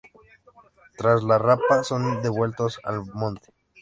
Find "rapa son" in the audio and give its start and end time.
1.37-2.23